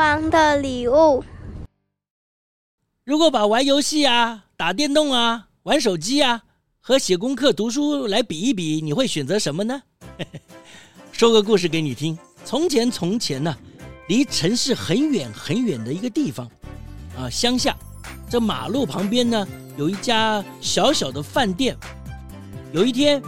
[0.00, 1.22] 王的礼物。
[3.04, 6.42] 如果把玩游戏啊、打电动啊、玩手机啊
[6.80, 9.82] 和写功课、读书来比一比，你会选择什么呢？
[11.12, 12.18] 说个故事给你听。
[12.46, 13.54] 从前，从前呢、
[14.08, 16.50] 离城市很远很远的一个地方，
[17.18, 17.76] 啊，乡下，
[18.26, 21.76] 这马路旁边呢有一家小小的饭店。
[22.72, 23.22] 有一天，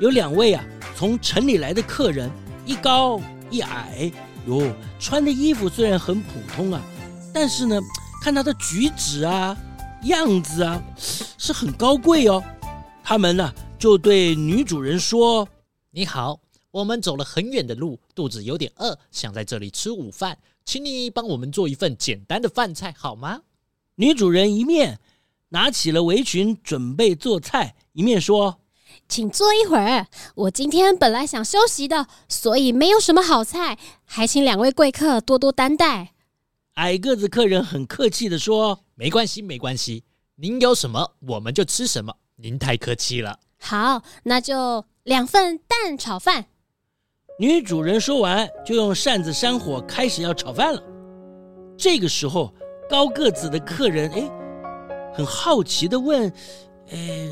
[0.00, 0.64] 有两位啊
[0.96, 2.30] 从城里来的客人，
[2.64, 3.20] 一高
[3.50, 4.10] 一矮。
[4.46, 4.62] 哟，
[5.00, 6.80] 穿的衣服虽然很普通啊，
[7.34, 7.80] 但是呢，
[8.22, 9.56] 看他的举止啊、
[10.04, 12.42] 样子啊，是很高贵哦。
[13.02, 15.48] 他们呢，就对女主人说
[15.90, 23.40] ：“你好，我们走了很远的路，肚子有点饿，想在这里吃午饭，请你帮我们做一份简单的饭菜好吗？”
[23.96, 25.00] 女主人一面
[25.48, 28.60] 拿起了围裙准备做菜，一面说。
[29.08, 36.12] 请坐一会儿，我今天本来想休息的，所以没有什么好菜，还请两位贵客多多担待。
[36.74, 40.04] 矮个子客人很客气地说：“没关系，没关系，
[40.36, 46.46] 您有什么我们就吃什么，您太客气了。”好，那就两份蛋炒饭。
[47.38, 50.82] 女主人说完，就用扇子扇火，开始要炒饭了。
[51.78, 52.54] 这个时候，
[52.90, 54.30] 高个子的客人哎，
[55.14, 56.30] 很好奇地问
[56.92, 57.30] ：“哎。”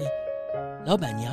[0.87, 1.33] 老板娘，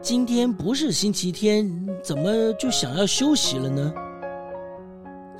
[0.00, 1.70] 今天不是星期天，
[2.02, 3.92] 怎么就想要休息了呢？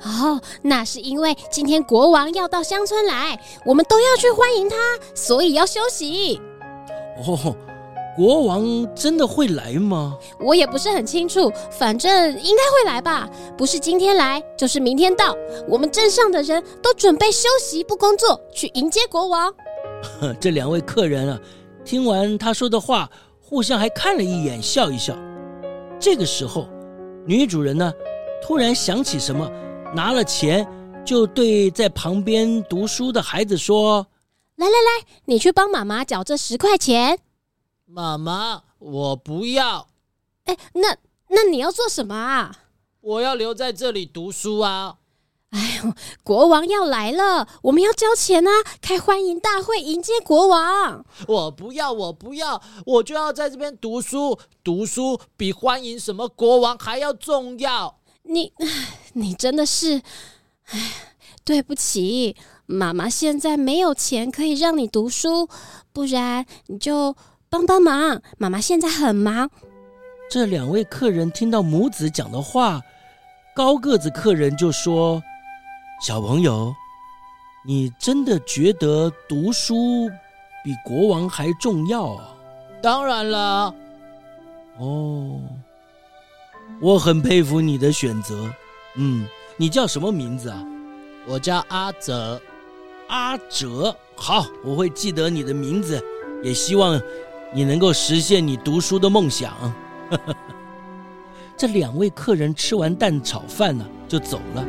[0.03, 4.75] 哦，那是因为今天国王要到乡村来，我们都要去欢迎他，
[5.15, 6.39] 所以要休息。
[7.25, 7.55] 哦，
[8.15, 8.63] 国王
[8.93, 10.15] 真的会来吗？
[10.39, 13.27] 我也不是很清楚，反正应该会来吧。
[13.57, 15.35] 不是今天来，就是明天到。
[15.67, 19.51] 我们镇上的人都准备休息不工作，去迎接国王。
[20.39, 21.39] 这两位客人啊。
[21.83, 23.09] 听完他说的话，
[23.41, 25.15] 互相还看了一眼，笑一笑。
[25.99, 26.69] 这个时候，
[27.25, 27.91] 女主人呢，
[28.41, 29.49] 突然想起什么，
[29.95, 30.67] 拿了钱，
[31.03, 34.05] 就对在旁边读书的孩子说
[34.55, 37.19] ：“来来来，你去帮妈妈缴这十块钱。”
[37.85, 39.87] 妈妈，我不要。
[40.45, 40.95] 哎，那
[41.29, 42.55] 那你要做什么啊？
[43.01, 44.98] 我要留在这里读书啊。
[45.51, 45.93] 哎呦，
[46.23, 48.51] 国王要来了，我们要交钱啊！
[48.81, 51.03] 开欢迎大会迎接国王。
[51.27, 54.37] 我不要，我不要，我就要在这边读书。
[54.63, 57.97] 读书比欢迎什么国王还要重要。
[58.23, 58.53] 你，
[59.13, 60.03] 你真的是，
[60.65, 60.91] 哎，
[61.43, 62.35] 对不起，
[62.67, 65.49] 妈妈现在没有钱可以让你读书，
[65.91, 67.15] 不然你就
[67.49, 68.21] 帮帮忙。
[68.37, 69.49] 妈妈现在很忙。
[70.29, 72.83] 这两位客人听到母子讲的话，
[73.55, 75.23] 高个子客人就说。
[75.99, 76.73] 小朋友，
[77.65, 80.09] 你真的觉得读书
[80.63, 82.33] 比国王还重要啊？
[82.81, 83.75] 当然了。
[84.77, 85.41] 哦，
[86.79, 88.49] 我很佩服你的选择。
[88.95, 89.27] 嗯，
[89.57, 90.63] 你叫什么名字啊？
[91.27, 92.41] 我叫阿哲。
[93.09, 96.01] 阿哲，好，我会记得你的名字，
[96.41, 97.01] 也希望
[97.53, 99.53] 你能够实现你读书的梦想。
[101.57, 104.65] 这两位客人吃完蛋炒饭呢，就走了。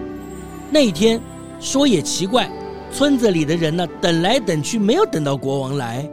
[0.73, 1.21] 那一天，
[1.59, 2.49] 说也奇怪，
[2.93, 6.09] 村子里的人呢，等来等去，没有等到国王来。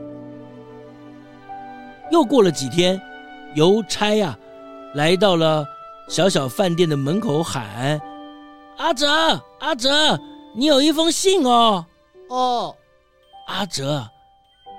[2.11, 2.99] 又过了几天，
[3.53, 4.39] 邮差呀、啊，
[4.95, 5.63] 来到了
[6.09, 8.01] 小小饭店的门口喊
[8.77, 9.07] ：“阿哲，
[9.59, 10.19] 阿哲，
[10.55, 11.85] 你有一封信哦。”
[12.29, 12.75] 哦，
[13.47, 14.05] 阿哲，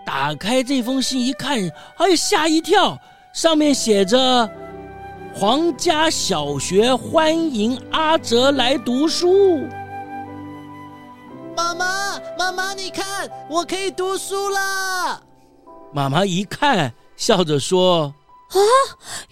[0.05, 1.57] 打开这封信一看，
[1.99, 2.99] 哎呀，吓一跳，
[3.33, 4.51] 上面写着。
[5.35, 9.69] 皇家小学欢迎阿哲来读书。
[11.57, 15.23] 妈妈，妈妈，你看，我可以读书了。
[15.93, 18.13] 妈妈一看，笑着说
[18.51, 18.59] ：“啊，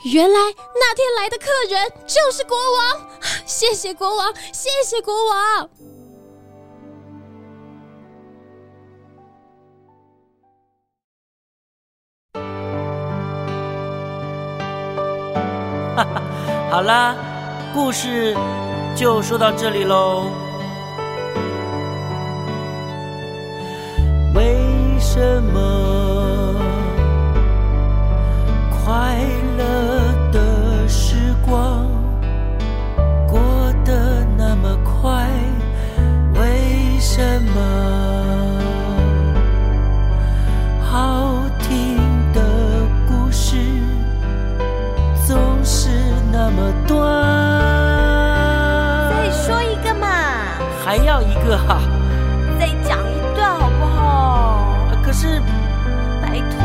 [0.04, 0.38] 原来
[0.75, 3.08] 那天来的客人就是国王！
[3.44, 5.69] 谢谢国王，谢谢国王。”
[16.70, 17.14] 好啦，
[17.72, 18.37] 故事
[18.94, 20.31] 就说到这里喽。
[24.34, 24.58] 为
[24.98, 25.75] 什么
[50.96, 51.78] 还要一个哈。
[52.58, 54.88] 再讲一段好不好？
[55.04, 55.43] 可是
[56.22, 56.64] 拜托。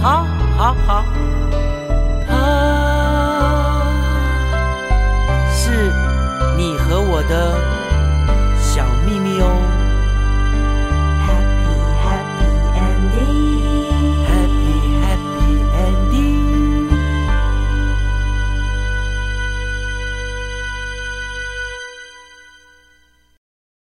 [0.00, 0.24] 好
[0.56, 1.27] 好好。